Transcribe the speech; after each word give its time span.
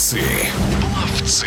Пловцы. 0.00 0.22
Пловцы. 0.94 1.46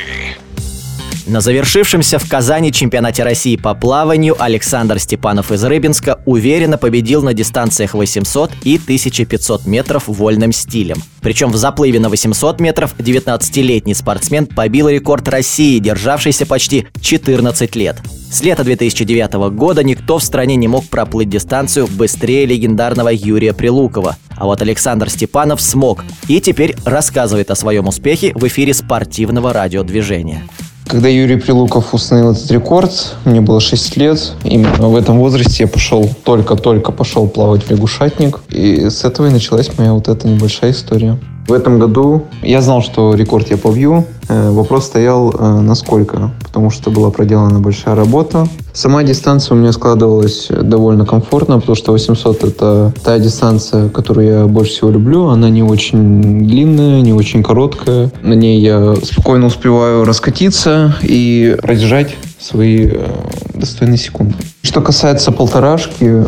На 1.25 1.41
завершившемся 1.41 2.19
в 2.19 2.29
Казани 2.29 2.71
чемпионате 2.71 3.23
России 3.23 3.55
по 3.55 3.73
плаванию 3.73 4.35
Александр 4.37 4.99
Степанов 4.99 5.51
из 5.51 5.63
Рыбинска 5.63 6.19
уверенно 6.27 6.77
победил 6.77 7.23
на 7.23 7.33
дистанциях 7.33 7.95
800 7.95 8.51
и 8.63 8.75
1500 8.75 9.65
метров 9.65 10.03
вольным 10.05 10.51
стилем. 10.51 10.97
Причем 11.21 11.49
в 11.49 11.55
заплыве 11.55 11.99
на 11.99 12.09
800 12.09 12.59
метров 12.59 12.93
19-летний 12.99 13.95
спортсмен 13.95 14.45
побил 14.45 14.87
рекорд 14.87 15.27
России, 15.29 15.79
державшийся 15.79 16.45
почти 16.45 16.85
14 17.01 17.75
лет. 17.75 17.97
С 18.29 18.43
лета 18.43 18.63
2009 18.63 19.33
года 19.55 19.83
никто 19.83 20.19
в 20.19 20.23
стране 20.23 20.57
не 20.57 20.67
мог 20.67 20.87
проплыть 20.89 21.29
дистанцию 21.29 21.87
быстрее 21.87 22.45
легендарного 22.45 23.09
Юрия 23.09 23.53
Прилукова. 23.53 24.15
А 24.43 24.45
вот 24.45 24.61
Александр 24.61 25.09
Степанов 25.09 25.61
смог 25.61 26.03
и 26.27 26.41
теперь 26.41 26.75
рассказывает 26.83 27.49
о 27.49 27.55
своем 27.55 27.87
успехе 27.87 28.33
в 28.35 28.45
эфире 28.49 28.73
спортивного 28.73 29.53
радиодвижения. 29.53 30.43
Когда 30.85 31.07
Юрий 31.07 31.37
Прилуков 31.37 31.93
установил 31.93 32.33
этот 32.33 32.51
рекорд, 32.51 33.15
мне 33.23 33.39
было 33.39 33.61
6 33.61 33.95
лет. 33.95 34.33
Именно 34.43 34.89
в 34.89 34.97
этом 34.97 35.17
возрасте 35.17 35.63
я 35.63 35.69
пошел, 35.69 36.09
только-только 36.25 36.91
пошел 36.91 37.25
плавать 37.29 37.63
в 37.63 37.71
лягушатник. 37.71 38.41
И 38.49 38.89
с 38.89 39.05
этого 39.05 39.27
и 39.27 39.29
началась 39.29 39.69
моя 39.77 39.93
вот 39.93 40.09
эта 40.09 40.27
небольшая 40.27 40.71
история. 40.71 41.17
В 41.47 41.51
этом 41.51 41.77
году 41.77 42.23
я 42.41 42.61
знал, 42.61 42.81
что 42.81 43.15
рекорд 43.15 43.49
я 43.49 43.57
побью. 43.57 44.05
Э, 44.29 44.49
вопрос 44.49 44.85
стоял, 44.85 45.33
э, 45.37 45.59
насколько, 45.59 46.31
потому 46.41 46.69
что 46.69 46.89
была 46.89 47.11
проделана 47.11 47.59
большая 47.59 47.95
работа. 47.95 48.47
Сама 48.71 49.03
дистанция 49.03 49.55
у 49.55 49.57
меня 49.59 49.73
складывалась 49.73 50.47
довольно 50.49 51.05
комфортно, 51.05 51.59
потому 51.59 51.75
что 51.75 51.91
800— 51.91 52.43
это 52.45 52.93
та 53.03 53.19
дистанция, 53.19 53.89
которую 53.89 54.27
я 54.27 54.45
больше 54.45 54.71
всего 54.71 54.89
люблю. 54.91 55.27
Она 55.27 55.49
не 55.49 55.63
очень 55.63 56.47
длинная, 56.47 57.01
не 57.01 57.11
очень 57.11 57.43
короткая. 57.43 58.09
На 58.21 58.33
ней 58.33 58.61
я 58.61 58.95
спокойно 59.03 59.47
успеваю 59.47 60.05
раскатиться 60.05 60.95
и 61.01 61.57
продержать 61.61 62.15
свои 62.39 62.87
э, 62.87 63.05
достойные 63.53 63.97
секунды. 63.97 64.35
Что 64.61 64.79
касается 64.79 65.33
полторашки, 65.33 66.25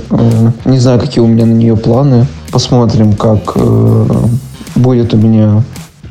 не 0.65 0.79
знаю, 0.79 0.99
какие 0.99 1.23
у 1.23 1.27
меня 1.27 1.45
на 1.45 1.53
нее 1.53 1.77
планы. 1.77 2.27
Посмотрим, 2.51 3.13
как 3.13 3.55
будет 4.75 5.13
у 5.13 5.17
меня 5.17 5.63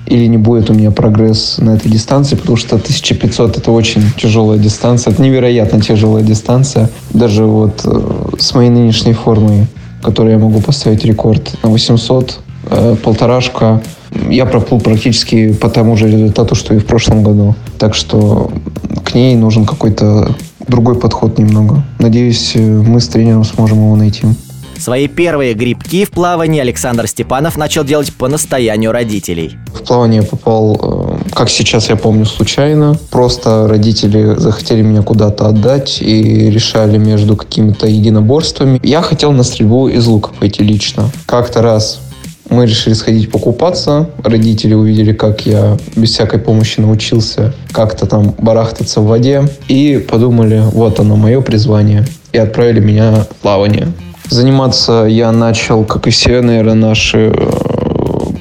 или 0.06 0.26
не 0.26 0.36
будет 0.36 0.70
у 0.70 0.74
меня 0.74 0.90
прогресс 0.90 1.58
на 1.58 1.70
этой 1.70 1.90
дистанции, 1.90 2.36
потому 2.36 2.56
что 2.56 2.76
1500 2.76 3.56
это 3.56 3.72
очень 3.72 4.02
тяжелая 4.16 4.58
дистанция, 4.58 5.12
это 5.12 5.22
невероятно 5.22 5.80
тяжелая 5.80 6.22
дистанция. 6.22 6.90
Даже 7.12 7.44
вот 7.44 7.80
э, 7.84 8.36
с 8.38 8.54
моей 8.54 8.70
нынешней 8.70 9.14
формой, 9.14 9.66
которой 10.02 10.32
я 10.32 10.38
могу 10.38 10.60
поставить 10.60 11.04
рекорд 11.04 11.56
на 11.62 11.70
800, 11.70 12.38
э, 12.70 12.96
полторашка, 13.02 13.82
я 14.28 14.46
проплыл 14.46 14.80
практически 14.80 15.52
по 15.52 15.68
тому 15.68 15.96
же 15.96 16.08
результату, 16.08 16.54
что 16.54 16.74
и 16.74 16.78
в 16.78 16.86
прошлом 16.86 17.22
году. 17.22 17.54
Так 17.78 17.94
что 17.94 18.50
к 19.04 19.14
ней 19.14 19.34
нужен 19.36 19.64
какой-то 19.64 20.34
другой 20.68 20.96
подход 20.96 21.38
немного. 21.38 21.82
Надеюсь, 21.98 22.52
э, 22.54 22.60
мы 22.60 23.00
с 23.00 23.08
тренером 23.08 23.44
сможем 23.44 23.78
его 23.78 23.96
найти. 23.96 24.26
Свои 24.78 25.08
первые 25.08 25.54
грибки 25.54 26.04
в 26.04 26.10
плавании 26.10 26.60
Александр 26.60 27.06
Степанов 27.06 27.56
начал 27.56 27.84
делать 27.84 28.12
по 28.12 28.28
настоянию 28.28 28.92
родителей. 28.92 29.56
В 29.74 29.86
плавание 29.86 30.22
попал, 30.22 30.78
э, 30.82 31.30
как 31.32 31.50
сейчас 31.50 31.88
я 31.88 31.96
помню, 31.96 32.26
случайно. 32.26 32.96
Просто 33.10 33.68
родители 33.68 34.34
захотели 34.36 34.82
меня 34.82 35.02
куда-то 35.02 35.48
отдать 35.48 36.00
и 36.00 36.50
решали 36.50 36.98
между 36.98 37.36
какими-то 37.36 37.86
единоборствами. 37.86 38.80
Я 38.82 39.02
хотел 39.02 39.32
на 39.32 39.42
стрельбу 39.42 39.88
из 39.88 40.06
лука 40.06 40.30
пойти 40.38 40.62
лично. 40.62 41.10
Как-то 41.26 41.62
раз 41.62 42.00
мы 42.50 42.66
решили 42.66 42.94
сходить 42.94 43.30
покупаться. 43.30 44.10
Родители 44.22 44.74
увидели, 44.74 45.12
как 45.12 45.46
я 45.46 45.76
без 45.96 46.10
всякой 46.10 46.38
помощи 46.38 46.80
научился 46.80 47.54
как-то 47.72 48.06
там 48.06 48.34
барахтаться 48.38 49.00
в 49.00 49.06
воде. 49.06 49.48
И 49.68 50.04
подумали, 50.08 50.62
вот 50.72 51.00
оно, 51.00 51.16
мое 51.16 51.40
призвание. 51.40 52.04
И 52.32 52.38
отправили 52.38 52.80
меня 52.80 53.26
в 53.30 53.36
плавание. 53.42 53.88
Заниматься 54.28 55.06
я 55.08 55.32
начал, 55.32 55.84
как 55.84 56.06
и 56.06 56.10
все, 56.10 56.40
наверное, 56.40 56.74
наши 56.74 57.32
э, 57.34 57.50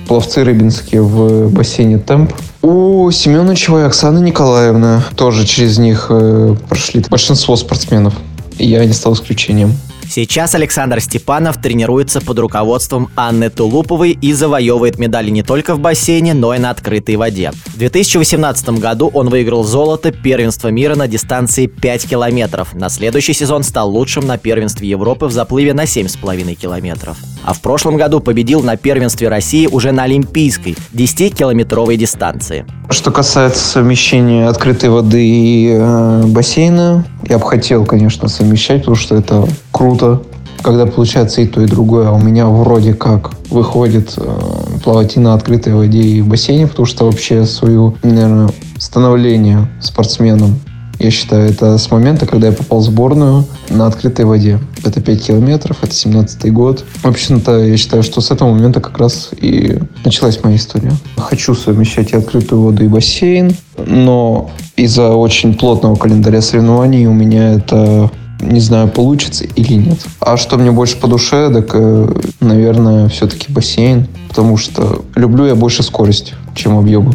пловцы 0.08 0.44
рыбинские 0.44 1.02
в 1.02 1.52
бассейне 1.52 1.98
«Темп». 1.98 2.34
У 2.62 3.12
Семеновичева 3.12 3.82
и 3.82 3.84
Оксаны 3.84 4.20
Николаевны 4.20 5.02
тоже 5.16 5.46
через 5.46 5.78
них 5.78 6.08
э, 6.10 6.56
прошли 6.70 7.04
большинство 7.10 7.56
спортсменов. 7.56 8.14
Я 8.58 8.86
не 8.86 8.94
стал 8.94 9.14
исключением. 9.14 9.74
Сейчас 10.09 10.56
Александр 10.56 11.00
Степанов 11.00 11.62
тренируется 11.62 12.22
под 12.22 12.40
руководством 12.40 13.09
Анны 13.16 13.50
Тулуповой 13.50 14.12
и 14.12 14.34
завоевывает 14.34 15.00
медали 15.00 15.30
не 15.30 15.44
только 15.44 15.75
в 15.75 15.80
бассейне, 15.80 16.34
но 16.34 16.53
и 16.53 16.59
на 16.59 16.69
открытой 16.69 17.16
воде. 17.16 17.52
В 17.68 17.78
2018 17.78 18.69
году 18.80 19.09
он 19.13 19.30
выиграл 19.30 19.63
золото 19.63 20.12
первенства 20.12 20.69
мира 20.69 20.96
на 20.96 21.08
дистанции 21.08 21.68
5 21.68 22.08
километров. 22.08 22.74
На 22.74 22.90
следующий 22.90 23.34
сезон 23.34 23.63
стал 23.63 23.90
лучшим 23.90 24.25
на 24.28 24.38
первенстве 24.38 24.88
Европы 24.88 25.25
в 25.25 25.31
заплыве 25.31 25.74
на 25.74 25.84
7,5 25.84 26.56
километров. 26.56 27.18
А 27.44 27.53
в 27.53 27.62
прошлом 27.62 27.97
году 27.97 28.19
победил 28.19 28.62
на 28.62 28.78
первенстве 28.78 29.28
России 29.28 29.68
уже 29.68 29.92
на 29.92 30.03
олимпийской 30.03 30.75
10-километровой 30.94 31.97
дистанции. 31.97 32.66
Что 32.90 33.12
касается 33.12 33.66
совмещения 33.66 34.47
открытой 34.47 34.90
воды 34.90 35.25
и 35.25 35.69
э, 35.72 36.24
бассейна, 36.28 37.06
я 37.30 37.38
бы 37.38 37.46
хотел, 37.46 37.86
конечно, 37.86 38.28
совмещать, 38.28 38.80
потому 38.80 38.96
что 38.96 39.16
это 39.16 39.48
круто, 39.72 40.22
когда 40.62 40.86
получается 40.86 41.42
и 41.42 41.48
то, 41.48 41.62
и 41.62 41.66
другое. 41.66 42.08
А 42.08 42.12
у 42.12 42.20
меня 42.20 42.48
вроде 42.48 42.94
как 42.94 43.32
выходит 43.50 44.14
э, 44.18 44.40
плавать 44.84 45.16
и 45.16 45.20
на 45.20 45.34
открытой 45.34 45.74
воде, 45.74 46.02
и 46.02 46.22
в 46.22 46.28
бассейне, 46.28 46.68
потому 46.68 46.86
что 46.86 47.06
вообще 47.06 47.46
свою, 47.46 47.96
наверное, 48.04 48.50
становление 48.78 49.68
спортсменом 49.80 50.60
я 51.03 51.12
считаю, 51.12 51.50
это 51.50 51.78
с 51.78 51.91
момента, 51.91 52.25
когда 52.25 52.47
я 52.47 52.53
попал 52.53 52.80
в 52.80 52.84
сборную 52.84 53.46
на 53.69 53.88
открытой 53.88 54.25
воде. 54.25 54.59
Это 54.84 55.02
5 55.02 55.28
километров, 55.28 55.78
это 55.81 55.91
17-й 55.91 56.50
год. 56.50 56.84
В 57.02 57.06
общем-то, 57.06 57.64
я 57.66 57.78
считаю, 57.78 58.03
что 58.03 58.22
с 58.22 58.31
этого 58.31 58.53
момента 58.53 58.80
как 58.80 58.97
раз 58.97 59.30
и 59.40 59.80
началась 60.06 60.44
моя 60.44 60.56
история. 60.56 60.94
Хочу 61.18 61.56
совмещать 61.56 62.12
и 62.12 62.18
открытую 62.18 62.62
воду, 62.62 62.84
и 62.84 62.88
бассейн, 62.88 63.56
но 63.78 64.52
из-за 64.75 65.09
очень 65.09 65.56
плотного 65.56 65.96
календаря 65.96 66.42
соревнований 66.42 67.06
у 67.06 67.13
меня 67.13 67.53
это 67.53 68.09
не 68.42 68.59
знаю, 68.59 68.90
получится 68.90 69.46
или 69.46 69.74
нет. 69.74 70.00
А 70.19 70.38
что 70.38 70.58
мне 70.58 70.72
больше 70.72 70.97
по 70.97 71.08
душе, 71.08 71.50
так, 71.53 71.69
э, 71.74 72.08
наверное, 72.42 73.08
все-таки 73.09 73.52
бассейн, 73.52 74.08
потому 74.28 74.58
что 74.58 75.03
люблю 75.16 75.46
я 75.46 75.56
больше 75.56 75.84
скорость, 75.84 76.34
чем 76.56 76.78
объемы. 76.78 77.13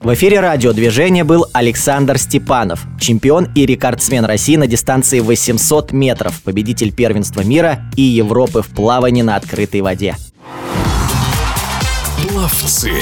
В 0.00 0.14
эфире 0.14 0.40
радиодвижения 0.40 1.24
был 1.24 1.44
Александр 1.52 2.16
Степанов, 2.16 2.86
чемпион 2.98 3.48
и 3.54 3.66
рекордсмен 3.66 4.24
России 4.24 4.56
на 4.56 4.66
дистанции 4.66 5.20
800 5.20 5.92
метров, 5.92 6.40
победитель 6.42 6.90
первенства 6.90 7.42
мира 7.42 7.82
и 7.96 8.02
Европы 8.02 8.62
в 8.62 8.68
плавании 8.68 9.20
на 9.20 9.36
открытой 9.36 9.82
воде. 9.82 10.16
Пловцы. 12.16 12.92